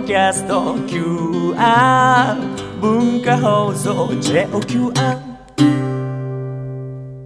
[0.00, 2.36] ドキャスト QR
[2.80, 5.18] 文化放送 JOQR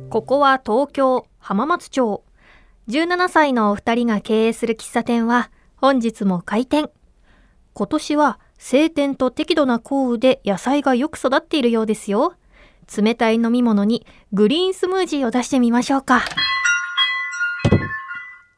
[0.08, 2.24] ここは東京浜松町。
[2.88, 6.88] 17歳のお二人が経営する喫茶店は本日も開店。
[7.74, 12.36] 今年は晴天と適度な降雨で野菜がよく育っているようですよ。
[12.96, 16.22] 冷たい飲み物にグリーンスムージーを出してみましょうか。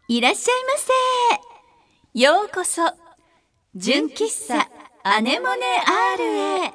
[0.07, 2.21] いらっしゃいませ。
[2.21, 3.04] ようこそ、
[3.77, 4.69] 純喫茶
[5.03, 5.63] アネモネ
[6.15, 6.73] R へ。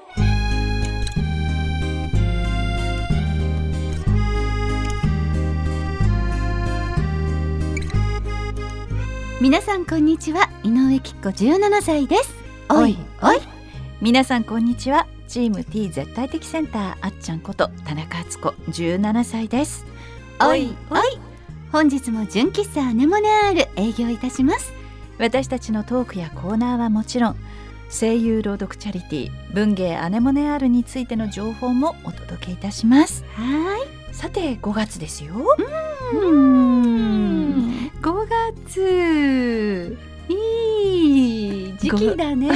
[9.40, 12.36] 皆さんこんにちは井上きっ子17歳です。
[12.68, 12.98] おい。
[13.22, 13.40] おい
[14.02, 19.86] 皆さんこんにちはチーム T 絶対的センターあっちゃんこと田中敦子17歳です。
[20.42, 21.00] おいおい。
[21.72, 24.79] 本日も純喫茶アネモネアール営業いたします
[25.20, 27.36] 私たちのトークやコーナーはもちろん
[27.92, 33.26] 声優朗読チャリティー文芸アネモネアールについての情報もお届けいたします。
[33.34, 34.16] はい。
[34.16, 35.34] さて5月ですよ。
[36.14, 37.92] うん。
[38.02, 38.28] 5
[38.66, 39.98] 月。
[40.30, 42.50] いい時期だね。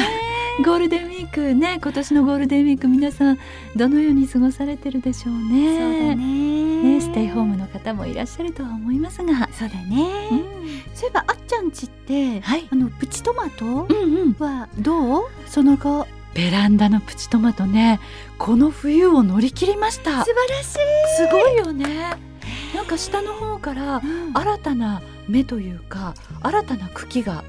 [0.64, 3.40] ゴールデンウィークね今年のゴールデンウィーク皆さん
[3.76, 5.78] どのように過ごされてるでしょうね。
[5.78, 6.84] そうだね。
[6.84, 9.50] ねステイホームの方もいらっしゃるとは思いますが。
[9.52, 10.30] そうだね、
[10.94, 12.68] そういえばあっちゃんちってはい。
[12.70, 14.36] あのプチトマトうんうん。
[14.38, 15.24] はどう？
[15.48, 16.08] その後？
[16.36, 18.00] ベランダのプチトマトね。
[18.38, 20.24] この冬を乗り切りました。
[20.24, 20.78] 素晴らしい。
[21.18, 22.18] すごいよね。
[22.76, 24.02] なんか下の方から
[24.34, 27.44] 新たな芽というか新たな茎が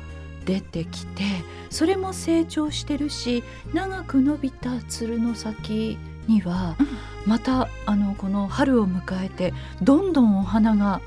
[0.44, 1.22] 出てきて
[1.70, 3.42] それも成長してるし
[3.72, 6.76] 長く伸びたつるの先には
[7.26, 11.00] またあのこの春を迎えてどんどんお花が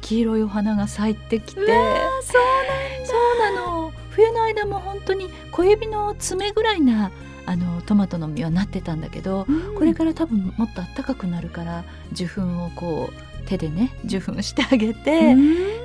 [0.00, 3.92] 黄色いお花が咲いてきてそうなの。
[4.10, 7.10] 冬の間も本当に小指の爪ぐらいな
[7.46, 9.46] あのトマトの実はなってたんだけど、
[9.76, 15.34] これから多分もっと暖かくなるから受粉をこう手でね受粉してあげて、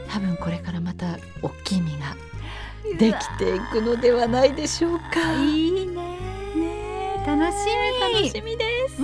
[0.09, 2.15] 多分これからまた大きい実が
[2.97, 5.33] できていくのではないでしょうか。
[5.43, 6.17] いいね。
[6.55, 9.01] ね楽しみ楽しみです。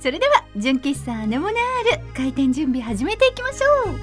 [0.00, 4.00] それでは純喫茶アネモネアール開店準備始めていきましょう。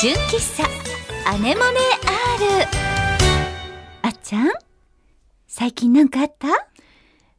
[0.00, 0.68] 純喫茶
[1.28, 2.68] アネモネ R
[4.02, 4.50] あっちゃん？
[5.46, 6.48] 最近なんかあった？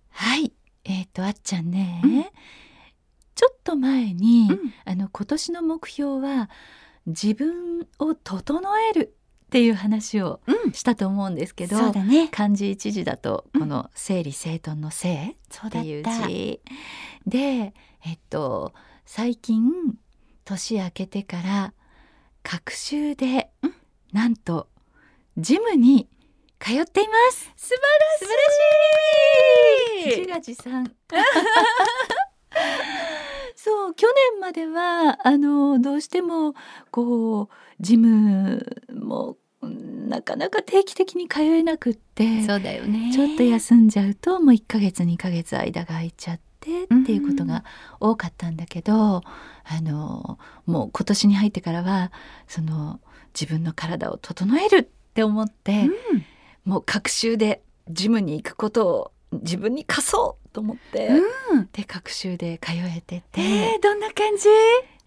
[0.09, 0.51] はい。
[0.83, 2.23] えっ、とあっちゃんね、うん。
[3.35, 4.73] ちょっと前に、うん。
[4.83, 6.49] あの今年の目標は
[7.05, 10.71] 自分を整えるっていう話をうん。
[10.73, 12.29] したと思うんですけど、そうだね。
[12.29, 13.61] 漢字一字だとうん。
[13.61, 16.27] この整理整頓の整っっていうた。
[16.27, 16.61] 字
[17.27, 17.73] で
[18.05, 18.73] えっと
[19.05, 19.69] 最近
[20.45, 21.73] 年明けてから
[22.43, 23.73] 隔週で、うん。
[24.13, 24.67] なんと
[25.37, 26.07] ジムに
[26.59, 27.51] 通っています。
[27.55, 27.75] 素晴
[30.03, 30.19] らしい。
[30.19, 30.93] 自画自賛
[33.63, 36.55] そう去年まではあのどうしても
[36.89, 37.47] こう
[37.79, 43.11] ジムもうんなかなか定期的に通えなくってそうだよね。
[43.13, 47.63] ちょっと休んじゃうともう1ヶ月2ヶ月間が空いちゃってっていうことが
[47.99, 49.23] 多かったんだけど、あ
[49.81, 52.11] のもう今年に入ってからは
[52.47, 52.99] その
[53.39, 55.87] 自分の体を整えるって思って、
[56.65, 61.07] もう隔週でジムに行くことを自分に課そうと思って、
[61.51, 61.69] うん。
[61.71, 64.47] で隔週で通えてて、えー、どんな感じ？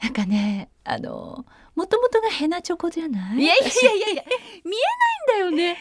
[0.02, 3.38] なんかねあのもともとがヘナチョコじゃない？
[3.38, 4.22] いやいやいやいや
[4.64, 5.72] 見えないんだよね。
[5.72, 5.76] あっ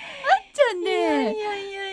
[0.53, 1.35] ちゃんね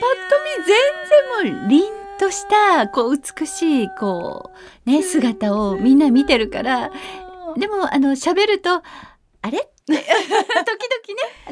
[0.00, 4.50] パッと見全然もう凛としたこう美しいこ
[4.86, 6.90] うね姿をみんな見てるから
[7.56, 8.82] でもあの喋ると
[9.42, 9.68] あれ？
[9.90, 10.02] 時々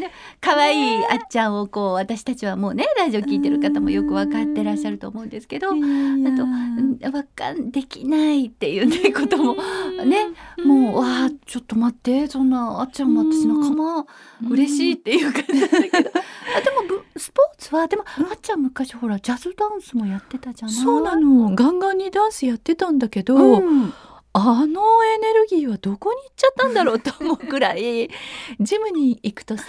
[0.05, 0.13] ね。
[0.41, 9.57] 可愛いあっちゃんをこう私たちはもうねラジオ聞いてる方もよく分かってらっしゃると思うんですけどあとうんわかんできないっていうねことも
[10.05, 10.29] ね
[10.65, 14.07] もうわあちょっと待ってそんなあっちゃんも私仲間
[14.51, 16.11] 嬉しいっていう感じだけど。
[16.57, 20.77] あでもぶスポーツはでもあっちゃん昔ほらジャズダンスもやってたじゃない？
[20.77, 21.55] そうなの。
[21.57, 23.93] ガンガンにダンスやってたんだけど、うん
[24.41, 28.09] あのエネルギーはどこに行っちゃったんだろうと思うくらい
[28.61, 29.65] ジムに行くとさ、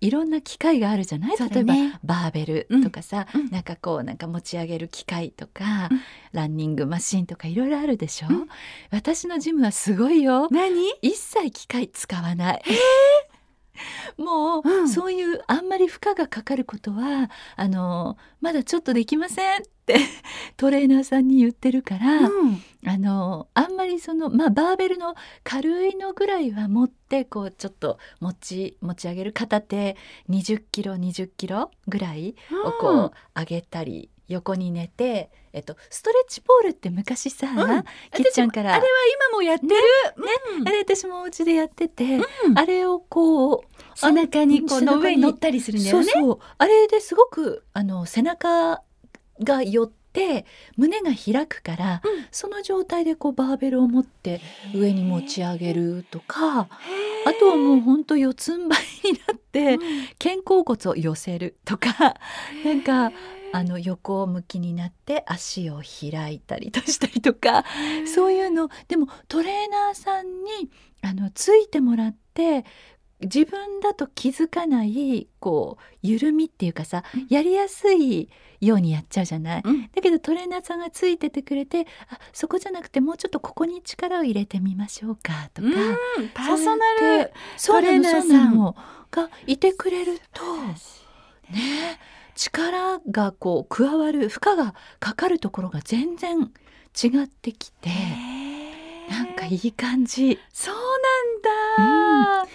[0.00, 3.40] いろんな機械があるじゃない、例えばねバーベルとかさ、うん。
[3.42, 3.50] うん。
[3.50, 6.00] なんかこうなんか持ち上げる機械とか、うん。
[6.32, 8.48] ランニングマシンとかいろいろあるでしょ、うん。
[8.90, 10.48] 私のジムはすごいよ。
[10.50, 10.90] 何？
[11.00, 12.62] 一切機械使わない
[14.16, 14.88] もう、うん。
[14.88, 19.96] そういうあんまり負荷がかかることはあのまだちょっとできませんって
[20.56, 22.30] トレーナーさんに言ってるから、
[22.86, 29.96] あのあんまりそのまあバーベルの軽いのぐらいは持ってこうちょっと持ち持ち上げる片手
[30.28, 32.34] 20キロ20キロぐらい
[32.66, 37.84] をこう上げたり横に寝て、えっと、ストレッチポールって昔さ、ん。
[38.12, 38.74] きっちゃんから。
[38.74, 38.86] あれは
[39.30, 39.74] 今もやってる、
[40.58, 40.68] うん。
[40.68, 42.16] あれ私もお家でやってて、
[42.46, 42.58] うん。
[42.58, 43.62] あれをこう
[43.94, 46.04] 背中にこの上に乗ったりするんだよね。
[46.04, 46.38] そうそう。
[46.58, 48.82] あれですごくあの背中
[49.40, 50.46] が寄って
[50.76, 52.26] 胸が開くから、うん。
[52.30, 54.40] その状態でこうバーベルを持って
[54.74, 56.68] 上に持ち上げるとか
[57.26, 58.74] あとはもうほんと四つん這
[59.08, 59.78] いになって
[60.18, 62.16] 肩甲骨を寄せるとか
[62.64, 63.12] なんか
[63.56, 67.64] あの横向きになって足を開いたりとしたりとか
[68.12, 68.68] そういうの。
[68.88, 70.70] でもトレーナーさんに
[71.02, 72.64] あのついてもらって
[73.20, 77.26] 自分だと気づかないこう緩みっていうかさ、うん。
[77.30, 78.28] やりやすい
[78.60, 79.62] ようにやっちゃうじゃない？
[79.64, 79.82] うん。
[79.82, 87.32] だけどトレーナーさんがついててくれてあそこじゃなくてもうちょっとここに力を入れてみましょうかとか、うんパーソナル
[87.64, 88.74] トレーナーさん。
[89.12, 90.42] がいてくれると
[91.52, 91.93] ね
[92.34, 97.90] 力がこう加わる負荷がかかるところが全然違ってきて
[99.10, 100.38] なんかいい感じ。
[100.52, 102.48] そうなんだ、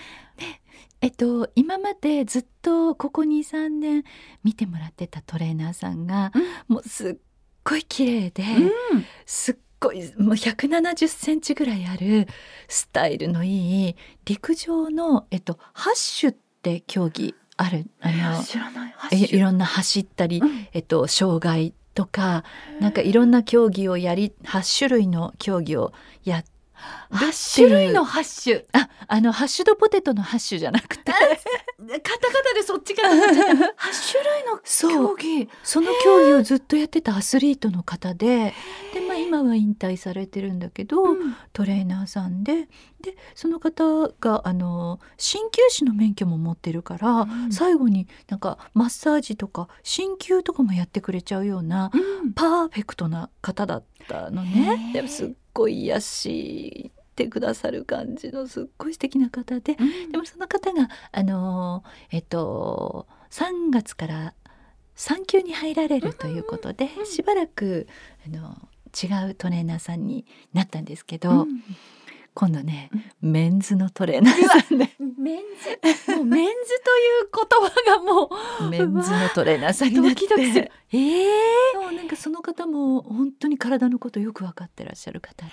[1.02, 4.04] えっと今までずっとここ23年
[4.44, 6.32] 見てもらってたトレーナーさんが、
[6.68, 7.18] もうすっ
[7.64, 9.06] ごい綺麗で、うん。
[9.26, 12.28] すっごいもう170センチぐらいある
[12.68, 18.96] スタイルのいい陸上の、えっと、ハッシュって競技あるあの知らない。
[19.12, 20.68] えいろんな走ったり、うん。
[20.72, 22.46] えっと、障害とか
[22.80, 25.92] なんかいろんな競技をやり8種類の競技を
[26.24, 26.59] やって
[27.12, 31.12] 8種類のハッシュああのハッシュドポテトのハッシュじゃなくて。
[31.12, 33.54] カタカタでそっちかと思っちゃった。
[33.88, 35.50] 8種類の競技。
[35.64, 38.54] その競技をずっとやってたアスリートの方で。
[38.94, 41.36] で、まあ、今は引退されてるんだけど、うん。
[41.54, 42.68] トレーナーさんで。
[43.02, 47.52] でその方があの鍼灸師の免許も持ってるから、うん。
[47.52, 51.98] 最後になんかマッサージとか鍼灸とかもやってくれちゃうようなう
[52.28, 52.34] ん。
[52.34, 54.90] パーフェクトな方だったのへね。
[54.92, 54.94] ー。
[54.94, 59.76] でもすっごい癒してくださる感じのすっごい素敵な方で。
[60.12, 64.34] でもその方があのえっと3月から
[64.96, 67.88] 産休に入られるということで、しばらく
[68.26, 68.58] あの
[68.92, 71.64] 違うトレーナーさんになったんですけど、うん
[72.40, 72.90] 今度ね、
[73.22, 74.90] メンズのトレーナーさんで。
[75.18, 75.40] メン
[76.08, 76.16] ズ？
[76.16, 76.54] もうメンズ
[76.86, 78.30] という言葉がも
[78.62, 80.10] う メンズのトレーナーさんになって。
[80.10, 80.72] ドキドキする。
[80.94, 81.32] ええ
[81.74, 85.52] そうなんかその方も本当に体のことよく分かってらっしゃる方で、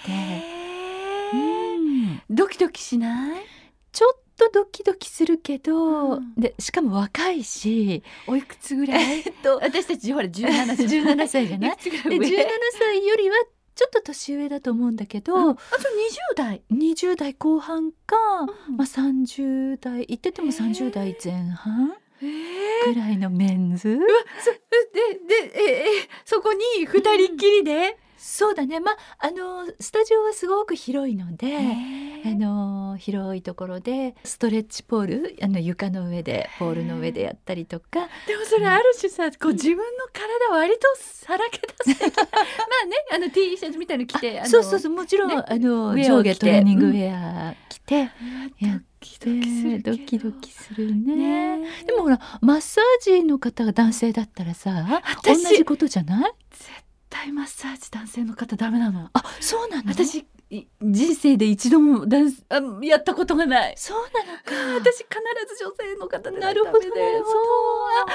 [1.34, 2.22] うん。
[2.30, 3.42] ドキドキしない？
[3.90, 6.34] ちょっとドキドキするけど、うん。
[6.36, 9.04] でしかも若いし、おいくつぐらい？
[9.04, 10.86] えっと私たちほら17歳。
[10.86, 11.70] 17歳じゃない？
[11.72, 12.48] いくつぐらでい上？17
[12.78, 13.36] 歳よりは
[13.76, 15.50] ちょっと年上だと思うんだけど、うん。
[15.50, 16.62] あと20代。
[16.73, 18.17] 20代後半か、
[18.69, 18.76] うん。
[18.76, 25.87] まあ、30代言ってても30代前半えぐらいのメンズ、ででええ
[26.25, 28.80] そこに二人っきりで、そうだね。
[28.80, 31.60] まああのスタジオはすごく広いので、あ
[32.28, 36.74] えの広いところでストレッチポールあの床の上でポー。
[36.74, 38.08] ルの上でやったりとか。
[38.26, 39.82] でもそれある種さこう自分の
[40.12, 42.22] 体割とさらけ出す的な。
[42.32, 42.38] ま
[42.84, 48.10] あねあの T シャツみたいの着てそうそうそうもちろん、ねあの上下トレーニングウェア着て、や
[48.72, 51.58] ドっキドキするドキドキするね。
[51.58, 51.69] ね。
[51.86, 56.32] でもほらマッサージの方が男性だったらさ同私じことじゃない？
[57.17, 59.08] 絶対マッサージ男性の方ダメなの？
[59.15, 59.91] あそうなの？
[59.91, 63.74] 私い人生で一度もダンスあやったことがない。
[63.76, 64.74] そうなのか。
[64.79, 65.08] 私必
[65.48, 68.06] ず女性の方でなるほどそうあ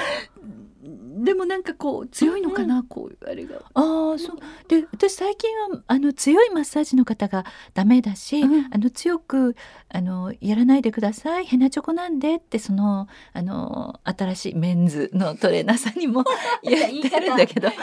[0.84, 3.58] でもなんかこう強いのかな、こういうあれが。
[3.74, 4.36] ああそう。
[4.66, 8.68] で私最近はあの強いマッサージの方がダメだし、うん。
[8.72, 9.54] あの強く
[9.88, 11.46] あのやらないでください。
[11.46, 16.24] ヘナチョコなんでってそのあの新しいメンズのトレーナーさんにも
[16.64, 17.68] 言ってるんだけど。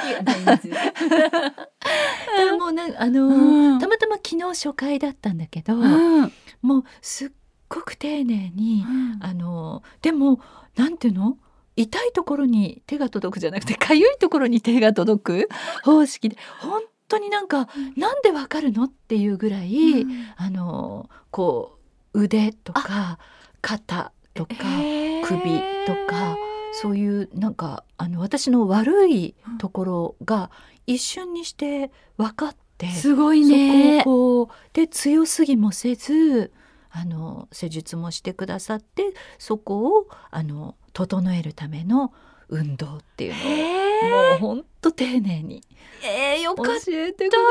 [2.60, 3.80] もうねあの、うん。
[3.80, 6.32] たまたま昨日初回だったんだけど、うん。
[6.62, 7.30] もうすっ
[7.68, 8.84] ごく丁寧に、
[9.22, 10.40] あのでも
[10.76, 11.38] なんていうの？
[11.76, 15.50] 痛いところに手が届くじゃなくて かゆいところに手が届く
[15.86, 20.06] 方式で本当になんか、なんでわかるのっていうぐらい、
[20.36, 21.80] あのこ
[22.14, 23.18] う腕とか
[23.62, 24.54] 肩とか
[25.24, 25.42] 首
[25.88, 26.38] とか
[26.74, 30.52] そういうなんかあの私の悪いところが
[30.86, 32.88] 一瞬にして分かって。
[32.88, 36.52] すごいそねこをこうで強すぎもせず
[36.90, 42.12] あの施術もしてくださってそこをあの整えるための
[42.48, 43.34] 運動っていう
[44.10, 45.62] のをもうほんと丁寧に
[46.04, 47.44] えー、よ教かっえてくださ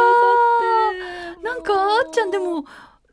[0.90, 1.42] って。
[1.44, 2.64] たなんかあっちゃんでも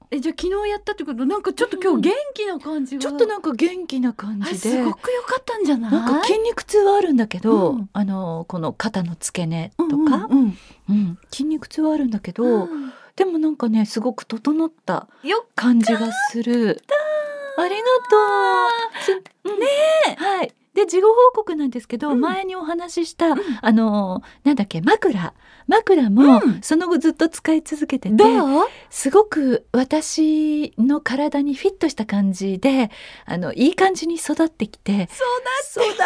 [0.10, 4.70] えじゃあ昨日やったってことなんかちょっと今日元気な感じが、ちょっとなんか元気な感あじで。
[4.70, 5.92] すごく良かったんじゃない？
[5.92, 7.90] なんか筋肉痛はあるんだけど、うん。
[7.92, 10.58] あのこの肩の付け根とか、うんうんうん
[11.32, 16.82] 筋肉痛はあるんだけど、うんでもなんかねすごく整ったよ感じがする。
[17.58, 19.58] ありがとう。
[19.58, 19.66] ね
[20.18, 20.54] はい。
[20.74, 22.20] で事後報告なんですけど、うん。
[22.20, 23.28] 前にお話しした、
[23.62, 25.34] あのなんだっけ枕
[25.68, 26.62] 枕も、うん。
[26.62, 28.68] その後ずっと使い続けててどう？
[28.90, 32.92] すごく私の体にフィットした感じで
[33.26, 36.04] あのいい感じに育ってきてそうだ育って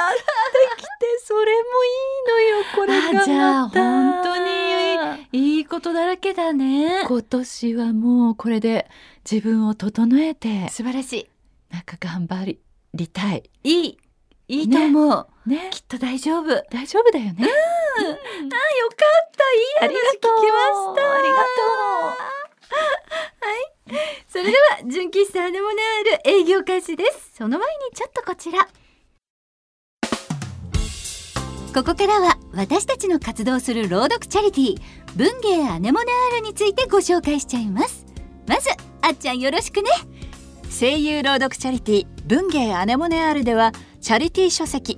[0.77, 0.87] きて
[1.23, 3.21] それもいいのよこれがまた。
[3.21, 7.03] あじゃあ本当にいいことだらけだね。
[7.05, 8.89] 今年はもうこれで
[9.29, 11.29] 自分を整えて素晴らし
[11.69, 12.57] なんか頑張
[12.93, 13.49] りたい。
[13.63, 13.97] いい。
[14.51, 15.69] いいいと思う、ね。
[15.69, 16.47] きっと大丈夫。
[16.71, 17.47] 大丈夫だよね、
[17.99, 19.43] あよかった。
[19.51, 21.13] いい話聞きました。
[21.13, 21.59] ありがと
[24.27, 27.31] それでは純喫茶アネモネアール営業開始です。
[27.37, 28.67] その前にちょっとこちら。
[31.73, 34.81] ここからは私たちの活動する朗読チャリティー
[35.15, 38.05] 文芸アネモネアールについてご紹介しちゃいます。
[38.47, 38.69] まず
[39.01, 39.89] あっちゃんよろしくね。
[40.79, 44.97] 声優朗読チャリティー文芸アネモネアールではチャリティー書籍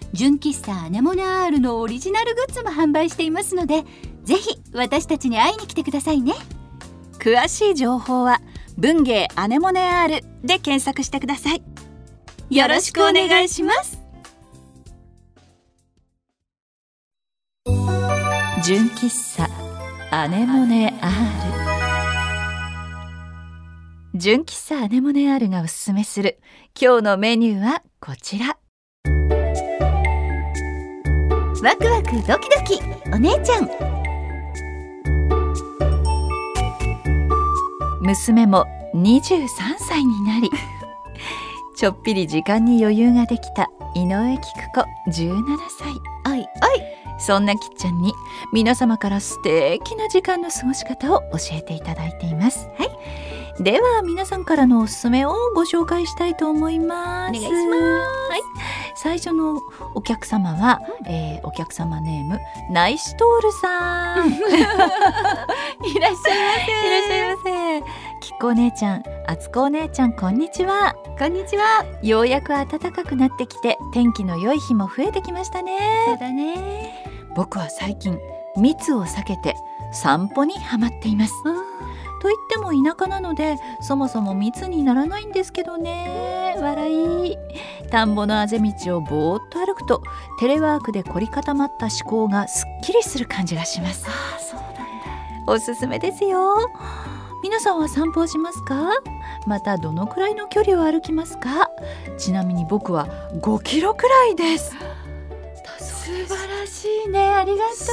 [0.13, 3.83] 純喫茶アネモネアールのオリジナルグッズも販売していますので
[4.23, 6.33] ぜひ私たちに会いに来てくださいね。
[7.17, 8.41] 詳しい情報は
[8.77, 11.63] 文芸アネモネ R で検索してください。
[12.49, 13.99] よろしくお願いします。
[18.63, 19.49] 純喫茶
[20.11, 21.11] アネモネ R
[24.13, 26.39] 純喫茶アネモネ R がおすすめする
[26.79, 28.60] 今日のメニューはこちら。
[31.63, 32.81] ワクワクドキドキ。
[33.13, 33.69] お姉ちゃん。
[38.01, 38.65] 娘も
[38.95, 40.49] 23歳になり
[41.77, 46.33] ちょっぴり時間に余裕ができた井上菊子17歳。
[46.33, 46.47] おいおい。
[47.19, 48.11] そんなきっちゃんに
[48.51, 52.67] 皆様から素敵な時間の過ごし方を教えていただいています。
[52.75, 53.63] はい。
[53.63, 57.37] では皆さんからのおすすめをご紹介したいと思います。
[57.37, 57.81] お願いします。
[58.31, 59.59] はい最初の
[59.95, 62.39] お客様は、えーお客様ネーム
[62.69, 64.59] ナイシトールさんいらっしゃい
[65.89, 67.81] ませいらっしゃいませ。
[68.21, 70.95] きっこお姉ちゃん、あつこお姉ちゃん、こんにちは。
[71.17, 76.17] こんにちはようやく暖かくなってきて、天気の良い日も増えてきましたそうね。
[76.19, 77.03] だね
[77.35, 78.19] 僕は最近、
[78.55, 79.55] 密を避けて
[79.91, 81.33] 散歩にハマっています。
[82.21, 86.55] と言っても田舎なので、そもそも密にならないんですけどね。
[86.59, 87.37] 笑い。
[87.89, 90.03] 田んぼのあぜ道をぼーっと歩くと、
[90.39, 94.05] テレワークで凝り固まった思考がすっきりする感じがします。
[94.07, 94.73] あそうなん
[95.45, 95.51] だ。
[95.51, 96.69] おすすめですよ。
[97.43, 98.75] 皆さんは散歩をしますか？
[99.47, 101.71] またどのくらいの距離を歩きますか？
[102.19, 103.07] ちなみに僕は
[103.41, 104.75] 5キロくらいです。
[105.79, 107.29] 素晴らしいね。
[107.29, 107.89] ありがとす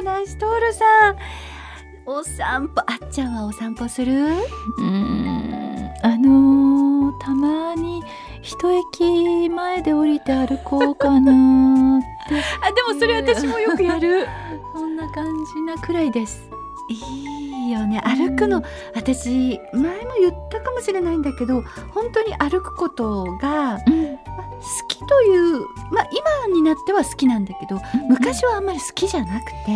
[0.00, 1.16] うナイストールさん
[2.06, 4.12] お散歩あっちゃんはお散歩する？
[4.24, 5.90] うーん。
[6.04, 8.02] あのー、たまに
[8.42, 12.34] 一駅前で降りて歩こうかなって。
[12.60, 14.26] あでもそれ私もよくやる。
[14.74, 16.48] そんな感じなくらいです。
[16.88, 18.00] いいよね。
[18.04, 18.62] 歩くの
[18.94, 21.62] 私前も言ったかもしれないんだけど
[21.94, 24.18] 本当に歩くことがうん。
[24.62, 25.58] 好きという
[25.90, 26.08] まあ
[26.46, 29.72] 今になっては好きなんだけど昔はあんまり好きじゃなくて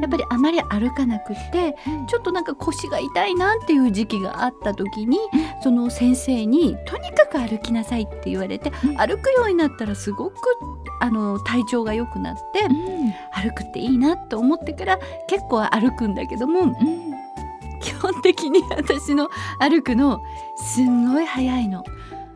[0.00, 1.74] やっぱりあまり歩かなくって
[2.06, 5.18] ちょっとなんか腰が痛いなっていう時期があった時に
[5.60, 8.96] その先生にとにかく歩きなさいって言われてうん。
[8.96, 10.36] 歩くようになったらすごく
[11.00, 12.60] あの体調が良くなって
[13.32, 16.76] 歩くっていいなと思ってから結構歩くんだけども基
[18.02, 19.30] 本的に私の
[19.60, 20.20] 歩くの
[20.56, 21.84] すんごい速いの。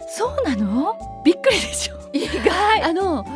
[0.08, 0.94] そうなの？
[1.24, 1.96] びっくりでしょ？
[2.12, 2.82] 意外。
[2.82, 3.26] あの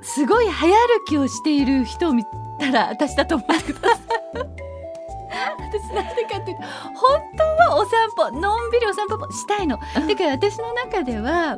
[0.00, 2.24] すごい早歩きをしている人を見
[2.60, 4.00] たら私だと思ってください。
[5.58, 6.62] 私なんでかっていうと
[6.94, 9.78] 本当はお散歩のんびりお散歩もしたいの。
[9.96, 10.06] うん。
[10.06, 11.56] だから私の中では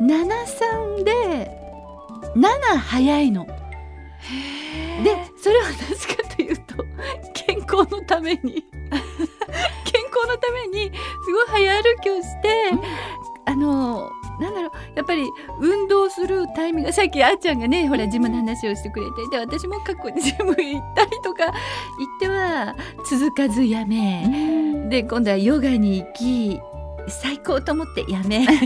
[0.00, 1.50] 73で
[2.34, 3.46] 7早いの。
[5.04, 5.84] でそれはなぜ
[6.16, 6.74] かというと
[7.34, 7.37] 健
[7.78, 8.64] 康のために。
[9.84, 10.92] 健康のために
[11.24, 12.70] すごい早歩きをして、
[13.46, 15.24] あのなんだろうやっぱり
[15.60, 21.54] 運動するタイミングさっきあーちゃんがねほらジムの話をしてくれてで私も過去に ジム行ったりとか行っ
[22.20, 22.76] ては
[23.08, 26.60] 続かずやめ、で今度はヨガに行き
[27.10, 28.44] 最高と思ってやめ。
[28.46, 28.64] なんか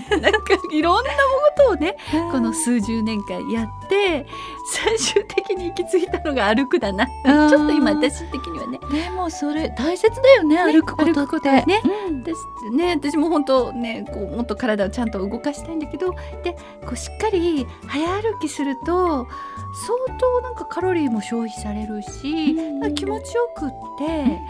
[0.72, 1.16] いろんなこ
[1.56, 1.96] とをね
[2.30, 4.26] この数十年間やって
[4.66, 7.06] 最終的に行き着いたのが歩くだな。
[7.06, 8.78] ちょっと今私的にはね。
[8.90, 11.50] でもそれ大切だよね歩くことって。
[11.66, 11.82] ね。
[12.08, 12.22] うん。
[12.22, 12.36] 私
[12.76, 16.52] ね私も本当ねこうもっと体をちゃんと動かしたいんだけどで
[16.84, 19.26] こうしっかり早歩きすると
[19.74, 22.94] 相当なんかカロリーも消費されるし、うん。
[22.94, 24.40] 気持ちよくって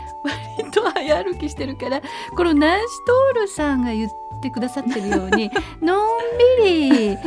[0.58, 2.02] 割と早歩きしてるから
[2.36, 5.50] このナンシトールさんが言ってくださってるように
[5.82, 6.08] のん
[6.64, 7.18] びりあ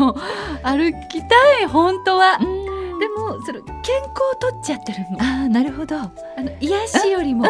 [0.00, 0.16] の
[0.62, 2.38] 歩きたい本当は。
[2.40, 2.61] うん
[3.02, 5.18] でもその健康を取っちゃってるの。
[5.18, 7.48] あーなるほどあの癒しよりも。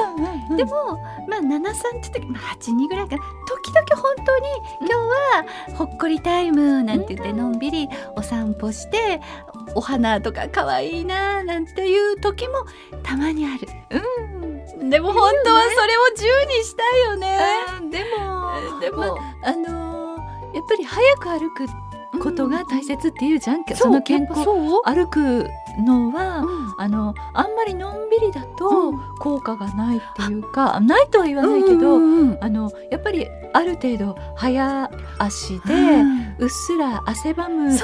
[0.48, 4.48] うんでもまあ73って時、まあ、82ぐらいかな時々本当に
[4.80, 9.20] 今日はほっこりタイムなんて言ってのんびりお散歩して
[9.74, 12.54] お花とか可愛いななんていう時も
[13.02, 13.68] たまにある。
[14.80, 16.00] うん、でも本当はそれを
[16.46, 17.38] 10にしたいよね。
[17.90, 20.02] でもでも、まあのー
[20.52, 21.66] やっぱり早く歩く
[22.22, 24.44] ことが大切っていうじゃん、そうその健康
[24.84, 25.50] 歩く
[25.84, 26.74] のは、うん。
[26.78, 28.98] あのあんまりのんびりだとうん。
[29.18, 32.38] 効果がないっていうか、ないとは言わないけど、うんうん。
[32.40, 36.34] あのやっぱりある程度早足で、うん。
[36.38, 37.78] うっすら汗ばむよ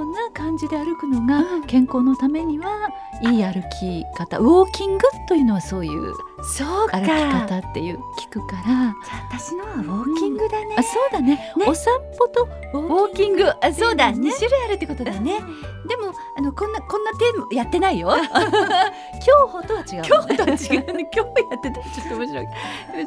[0.00, 1.64] うな感じで歩くのがうん。
[1.64, 2.88] 健康のためには
[3.22, 6.98] いい歩き方ウォーキングというのはそういうそうか。
[6.98, 8.94] 歩き方っていう聞くから。
[9.30, 11.34] 私のはウォーキングだね、あそうだね。
[11.56, 11.66] ね。
[11.66, 13.48] お散歩とウウォーキング。
[13.48, 15.40] あそうだ、ね2種類あるってことだね、
[15.86, 18.10] でもあのこんなこんなテーマやってないよ。
[19.24, 21.10] 競歩とは違う、ね、今日とは違うね。
[21.12, 22.46] 今日やってたらちょっと面白い。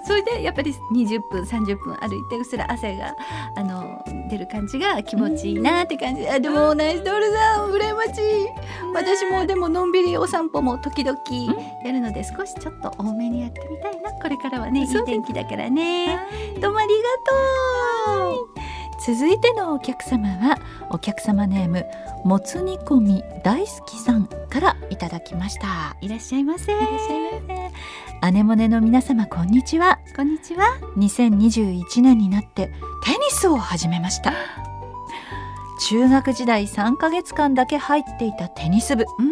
[0.06, 3.15] それでやっぱり20分30分歩いてうっすら汗が
[3.56, 6.28] あの出る感じが気持ちいいなって感じ。
[6.28, 8.13] あでもナイスドールさん羨ましい。
[8.94, 11.20] 私もでものんびりお散歩も時々
[11.84, 14.12] やるので少しちょっと多めにやってみたいな。
[14.12, 16.20] これからはねいい天気だからね。
[16.60, 16.94] どうもありが
[18.26, 18.51] とう
[19.04, 20.60] 続いてのお客様は
[20.92, 21.86] お客様ネーム
[22.24, 25.98] もつ煮込み大好きさんからいただきました。
[26.02, 26.72] いらっしゃいませ。
[28.22, 29.98] アネモネの皆様こんにちは。
[30.16, 30.66] こんにちは。
[30.98, 32.68] 2021年になって
[33.04, 34.34] テニスを始めました。
[35.90, 39.04] 中学時代3ヶ月間だけ入っていたテニス部。
[39.18, 39.32] うん。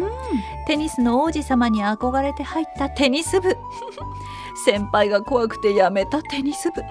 [0.66, 3.56] テニスの王子様に憧れて入ったテニス部。
[4.66, 6.82] 先輩が怖くてやめたテニス部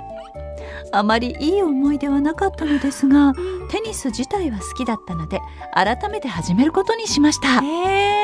[0.92, 3.34] あまりいい思い出はなかったのですが
[3.70, 5.40] テニス自体は好きだったので
[5.74, 7.64] 改めて始めることにしました。
[7.64, 8.20] え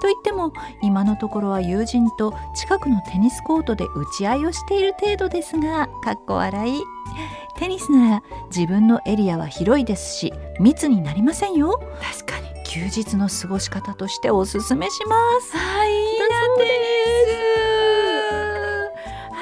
[0.00, 6.82] と言っても今のところは友人と近くのテニスコートで打ち合いをしている程度ですがかっこ笑い。
[7.58, 11.80] テニスなら自分のエリアは広いですし密になりませんよ。
[12.00, 12.50] 確かに。
[12.70, 15.56] 休日の過ごし方としておすすめします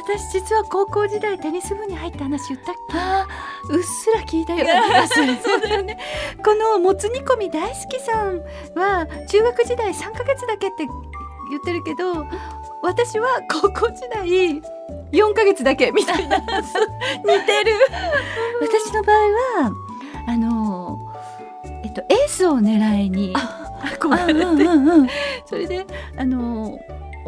[0.09, 2.75] 私実は高校時代テニス部に入った話言ったっ
[3.69, 3.75] け？
[3.75, 5.37] うっすら聞いたような気がする。
[5.45, 5.99] そうだよね。
[6.45, 8.39] このもつ煮込み大好きさん
[8.75, 10.87] は中学時代3ヶ月だけって
[11.51, 12.27] 言ってるけど
[12.83, 14.63] 私は高校時代
[15.13, 16.39] 4ヶ月だけみたいな。
[16.41, 16.45] 似
[17.45, 17.73] てる。
[18.63, 19.73] 私の場合は
[20.29, 20.99] あの
[21.85, 23.35] えっとエースを狙いに
[23.99, 24.41] 憧れて。
[24.41, 25.09] うんうんうん。
[25.45, 26.79] それであの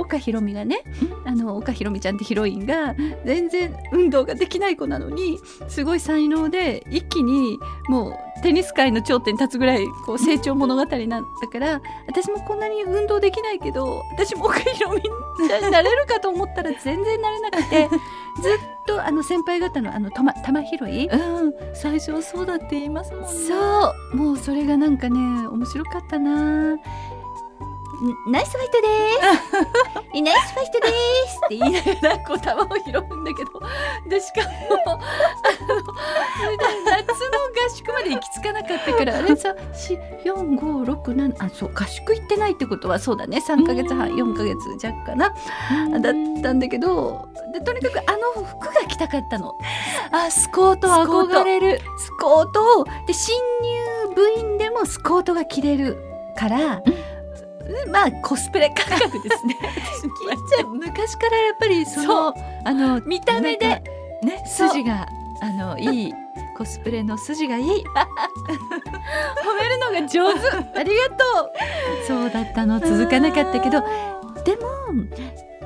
[0.00, 0.82] 岡ひろみがね
[1.24, 7.58] あの岡ひろみちゃんってヒロインが全然運動ができない子なのにすごい才能で一気に
[7.88, 17.88] もうテニス界の頂点に立つぐらいこう成長物語なんだから私もこんなに運動できないけど私も岡ひろみになれるかと思ったら全然なれなくて
[18.42, 18.52] ずっ
[18.86, 21.52] とあの先輩方のあの玉玉拾いうん。
[21.74, 23.28] 最初はそうだって言いますもんね。
[23.28, 24.16] そう。
[24.16, 26.76] もうそれがなんかね面白かったな
[28.26, 28.88] ナイスファイトで
[30.16, 30.22] す。
[30.22, 30.86] ナイスファイトで
[31.28, 31.40] す。
[31.44, 33.60] って言いながらこう球を拾うんだけど。
[34.08, 35.00] でしかも
[36.86, 39.54] 夏の 合宿まで行き着かなかったから あれさ
[40.24, 43.38] 4567あそう合宿行ってないってことはそうだね。
[43.38, 45.28] 3ヶ月半4ヶ月弱かな。
[46.00, 49.54] だったんだけどでとにかくあの服が着たかったの。
[50.10, 51.80] あスコート憧れる。
[51.98, 52.60] スコート。
[52.80, 55.96] をで新入部員でもスコートが着れる
[56.36, 56.82] から、
[57.90, 59.56] まあコスプレ感覚ですね。
[60.66, 63.82] 昔からやっぱりそのあの見た目で
[64.22, 65.06] ね筋が
[65.40, 66.14] あのいい
[66.56, 67.64] コスプレの筋がいい。
[69.44, 70.78] 褒めるのが上手。
[70.78, 72.06] ありがとう。
[72.06, 72.80] そうだったの。
[72.80, 73.82] 続かなかったけど。
[74.44, 74.68] でも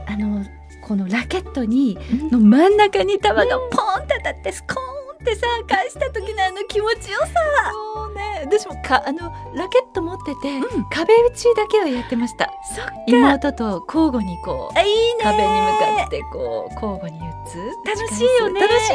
[0.07, 0.45] あの
[0.87, 1.99] このラケットに
[2.31, 7.29] の真ん中に球がポーンって当たってスコーンってさ返した時のあの気持ちよさ。
[7.73, 8.14] そうね
[8.45, 9.03] 私もか？
[9.07, 10.85] あのラケット持ってて、うん。
[10.91, 12.51] 壁打ちだけはやってました。
[12.75, 12.93] そっか。
[13.07, 15.55] 妹と交互にこうあいいね壁に向
[15.99, 17.59] かってこう交互に打つ。
[17.85, 18.61] 楽しいよね。
[18.61, 18.93] 楽しい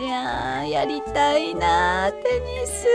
[0.00, 0.06] ね。
[0.06, 2.86] いやーやりたいなーテニス。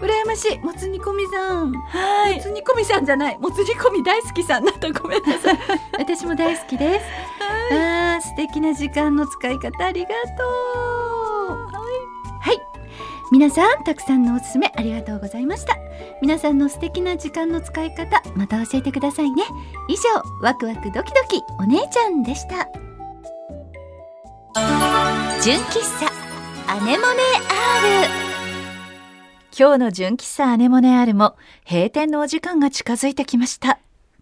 [0.00, 0.58] 羨ましい。
[0.60, 1.72] もつ煮込みさん。
[1.72, 3.38] はもつ煮込みさんじゃない。
[3.38, 5.58] もつ煮込み大好きさんだとごめんなさい。
[5.98, 7.06] 私も大好きです。
[7.72, 11.66] あー素敵な時間の使い方ありがとう。
[11.72, 11.77] はい
[13.30, 15.76] 皆さんたくさんのおすすめありがとうございました。
[16.22, 19.42] 皆さんの素敵な時間の使い方また教えてくださいね。
[19.88, 20.02] 以上
[20.40, 22.68] ワクワクドキドキお姉ちゃんでした。
[25.42, 26.10] 純喫茶
[26.72, 27.22] アネモネ
[28.02, 28.08] R
[29.56, 31.36] 今日の純喫茶アネモネアールも
[31.68, 33.78] 閉店のお時間が近づいてきました。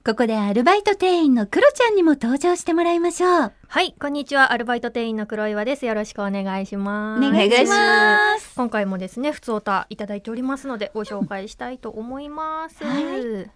[0.06, 4.52] ここでアルバイト店員のクロちゃんにも登場してもらいましょうはい、こんにちは。
[4.52, 5.84] アルバイト店員の黒岩です。
[5.84, 7.26] よろしくお願いします。
[7.26, 12.84] お願いします今回もですね、普通おたいただいておりますので、ご紹介したいと思います。
[12.84, 13.46] は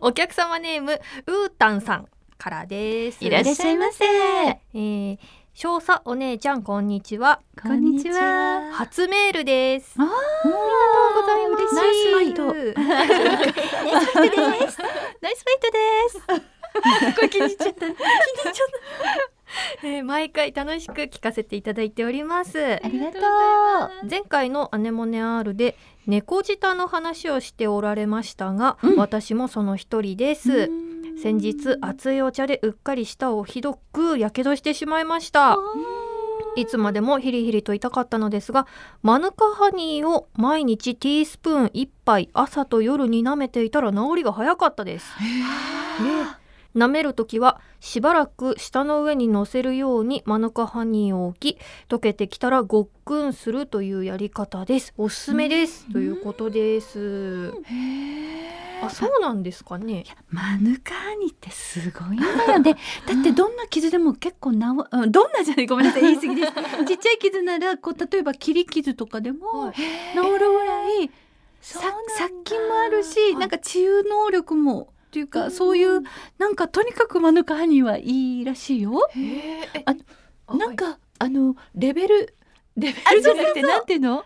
[0.00, 3.24] お客様ネーム、うーたんさんからです。
[3.24, 5.18] いらっしゃいませえー、
[5.52, 7.40] 少佐お姉ちゃん、こんにちは。
[7.62, 9.94] こんにちは初メールです。
[9.96, 10.10] あーあ
[10.44, 11.74] りがとうございます。
[11.76, 12.46] ナイスファイト
[12.82, 14.78] ナイスファイトです。
[15.74, 16.20] です。
[17.14, 17.80] これ気に入っちゃった。
[17.80, 19.86] 気に入っちゃった。
[19.86, 22.58] えー毎回楽しく聞かせていただいております。
[22.82, 30.68] ありがとう前回のアネモネ R で猫舌の話をしておられましたが、うん私もその一人です。
[31.22, 35.56] 先日熱いお茶でうっかり舌をひどくやけどしてしまいました。
[36.56, 38.66] いつまでもヒリヒリと痛かったのですが
[39.02, 45.06] マヌカハニーを毎日ティースプーン1杯朝と夜に舐めていたら治りが早かったです。
[46.74, 51.58] 舐めるときはしばらく舌の上に乗せるようにマヌカハニーを置き
[51.88, 54.92] 溶けてきたらごっくんするというやり方です。
[54.96, 55.90] おすすめです。
[55.92, 57.52] ということです。
[58.82, 60.04] あそうなんですかね。
[60.28, 62.74] マヌカハニーってすごいんだよね。
[63.06, 66.52] だってどんな傷でも結構なおうんどんなじゃないごめんなさい言い過ぎです。
[66.86, 69.74] ちっちゃい傷ならこう例えば切り傷とかでもはい。
[69.74, 71.10] 治るぐらい
[71.60, 71.80] さ
[72.18, 76.02] 殺菌もあるしなんか治癒能力もっていうかそういう
[76.38, 79.08] なんかとにかくマヌカハニーはいいらしいよ。
[80.48, 82.34] あなんかあのレベル
[82.76, 84.24] レベルじゃなくてなんていうの？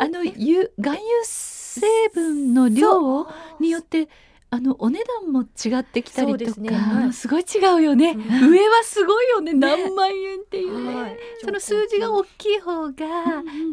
[0.00, 1.82] あの油含有成
[2.14, 4.08] 分の量によって
[4.48, 6.70] あのお値段も違ってきたりとか、すね。
[6.70, 7.04] はい。
[7.04, 8.50] うんすごい違うよね、うん。
[8.50, 9.52] 上はすごいよね。
[9.52, 11.18] 何万円っていうね、はい。
[11.44, 13.02] その数字が大きい方が、と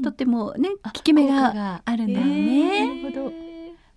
[0.04, 1.82] とってもねあ効き目がが。
[1.86, 3.02] あるんだよなね。
[3.04, 3.32] るほど。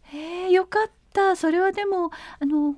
[0.04, 0.92] へえよかった
[1.36, 2.74] それはでもあの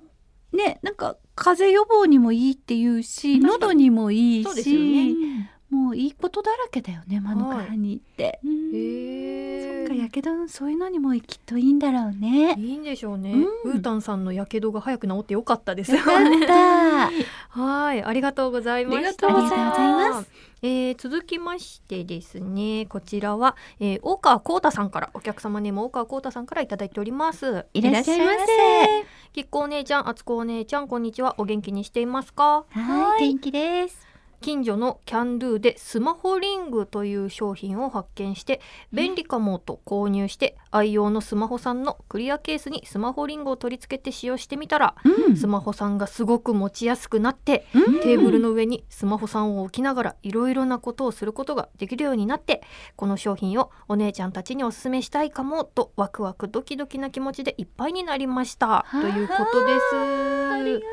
[0.52, 8.38] ねなんか風邪予防にもいいっていうし喉にもいいそうですよし、ねもういいことだらけだよねマヌカハニーって。
[8.74, 12.54] へそっかやけどそういうのにもきっといいんだろうね。
[12.58, 17.11] いいんでしょうね、うんウータンさんのやけどが早く治ってよかったですよかった。
[17.48, 19.28] はい、ありがとうございました。
[19.28, 20.30] ありがとうございます。
[20.61, 27.66] えー続きましてですね、こちらは、えー、大川光太さんから、お客様ネーム大川光太さんからいただいております。
[27.72, 29.06] いらっしゃいませ。
[29.32, 31.35] きっこお姉ちゃん、あつこお姉ちゃん、こんにちは。
[31.38, 32.64] お元気にしていますか？
[32.70, 34.12] はい元気です。
[34.42, 38.61] 近所のキャンドゥでスマホリングという商品を発見して
[38.92, 45.37] 便利かもと購入して愛用のスマホさんのクリアケースにスマホリングを取り付けて使用してみたらうん。
[45.37, 48.00] スマホさんがすごく持ちやすくなってうん。
[48.00, 52.62] テーブルの上にスマホさんを置きながらいろいろなことをすることができるようになって
[52.96, 58.85] この商品をお姉ちゃんたちにおすすめしたいかもとワクワクドキドキな気持ちでいっぱいになりました。
[58.90, 59.96] ということです。
[59.96, 60.85] ありがと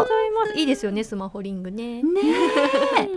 [0.00, 0.58] うございます。
[0.58, 1.85] いいですよねスマホリングね。
[2.02, 2.20] うね
[2.98, 3.08] え。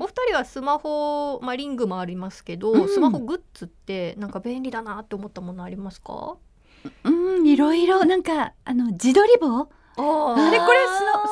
[0.00, 2.88] お二人はスマホ、まあ、リングもありますけど、うん。
[2.88, 6.36] スマホグッズってなんか便利だなって思ったものありますか？
[7.04, 9.68] うんいろいろなんかあの自撮り棒？
[9.96, 10.78] ああれこれ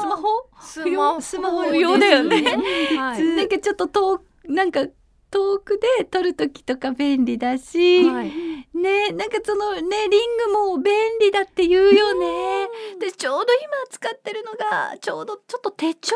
[0.00, 1.20] スマホスマホ？
[1.20, 2.42] スマホ用だよね。
[2.42, 4.86] なんかちょっと遠くなんか
[5.32, 8.30] 遠くで撮る時とか便利だし、はい。
[8.74, 12.68] ねなんかそのねリングも便利だって言うよね。
[13.00, 16.14] でちょうど今使ってるのがちょうどちょっと手帳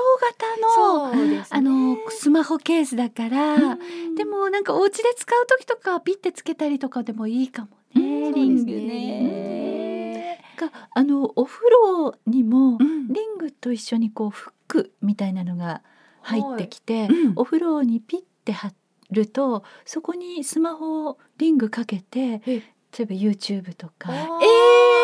[0.61, 1.45] 型のね。
[1.49, 3.79] あのスマホケースだから、
[4.17, 8.87] でもなんかお家で使う時とかピッてつけたりとかでもいいかもね、うんリングね。
[8.87, 13.09] ねがあのお風呂にもうん。
[13.09, 15.83] リングと一緒にこうフックみたいなのが
[16.23, 17.33] 入ってきて、うん。
[17.37, 18.69] お風呂にピッて貼
[19.11, 22.63] るとそこにスマホをリングかけてえ
[22.99, 24.39] 例えば YouTube とかあー。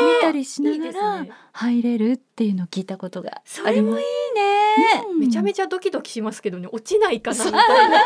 [0.03, 1.31] 見たりしないがらね。
[1.53, 5.05] 入れるっていうのを聞いたことがそれもいいね。
[5.19, 7.45] めちゃめちちゃドキドキしますけどね落ちないかな。
[7.45, 8.03] みたいなゃ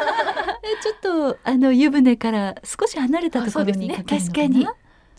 [0.83, 4.33] ちょっとあの湯船から少し離れたところにあかけるのかな？
[4.33, 4.67] 確かに。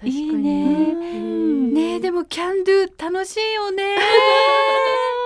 [0.04, 0.92] いいね。
[0.92, 1.74] うん。
[1.74, 3.96] ねえでもキャンドゥ楽しいよね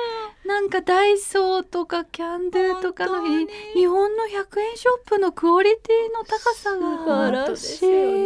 [0.51, 7.47] なんかダイソーとかキャンドゥとかの日日本の100円ショップのクオリティの高さが。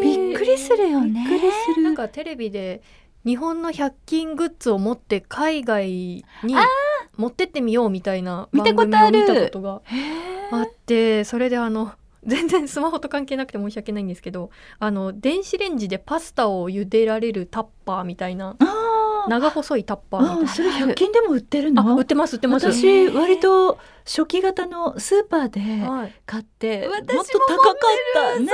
[0.02, 1.24] びっくりするよね。
[1.30, 1.84] びっくりする。
[1.84, 2.82] なんかテレビで
[3.26, 6.26] 日本の100均グッズを持って海外に
[7.16, 9.24] 持ってってみようみたいな見た番ことある。
[9.24, 9.82] 組を見たことが
[10.52, 11.92] あってそれであの
[12.26, 18.56] 全然スマホと関係なくて申し訳ないんですけどあの電子レンジでパスタを茹でられるタッパーみたいな。
[18.60, 18.66] あ
[19.28, 22.72] 長細いタッパーそれ100均でも売ってるあの売ってます売ってます。
[22.72, 26.14] 私割と初期型のスーパーではい。
[26.26, 28.40] 買ってもっ私もと高かった。
[28.40, 28.52] ねね。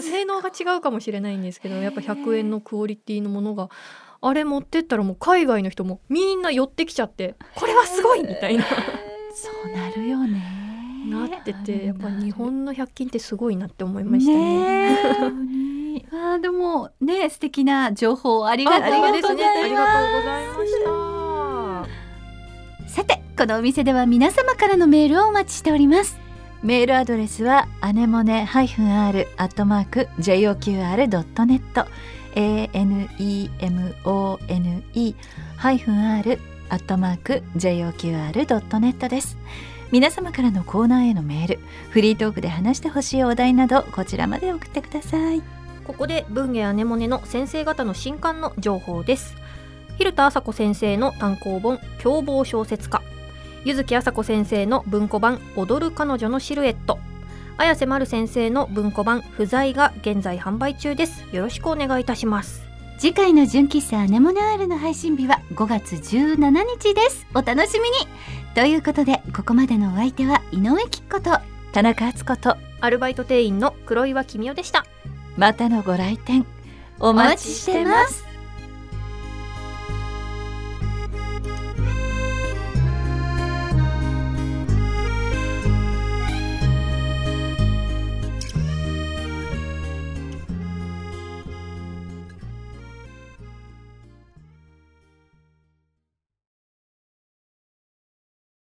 [0.00, 3.68] 性能が違うかもしれないんですけどやっぱ100円のクオリティのものが
[4.22, 8.64] あれ持ってったらもう海外の人もみんな寄ってきちゃってこれはすごいみたいな。
[9.34, 10.62] そうなるよね。
[11.08, 14.94] なっててやっぱ日本の100均ってすごいなって思いましたね。
[14.94, 19.60] ね にえあーでもね素敵な情報ありがとうありがとうございます。
[19.60, 20.84] ありがとうございまし
[22.86, 22.88] た。
[22.88, 26.20] さてこのお店では皆様からのメールをお待ちしております。
[26.62, 31.86] メールアドレスはアネモネ -r アットマーク JOQR.net
[32.34, 33.94] anemone
[35.56, 39.36] ハイフン r アットマーク JOQR.net です。
[39.92, 41.58] 皆様からのコーナーへのメール
[41.90, 45.42] フリートークで話してほしいお題などこちらまで送ってください
[45.84, 49.36] ここで文芸アネモネの先生方の新刊の情報です。
[49.98, 53.02] 蛭田麻子先生の単行本凶暴小説家。
[53.64, 56.98] 柚木麻子先生の文庫版踊る彼女のシルエット。
[57.58, 61.24] 綾瀬丸先生の文庫版不在が現在販売中です。
[61.32, 62.62] よろしくお願いいたします。
[62.98, 67.26] 次回の純喫茶アネモネアールの配信日は5月17日です。
[67.34, 67.96] お楽しみに。
[68.54, 71.38] ということでここまでのお相手は井上貴子と
[71.72, 74.84] 田中敦子とアルバイト店員の黒岩君代でした
[75.36, 76.46] またのご来店
[77.00, 78.31] お待ちしてます。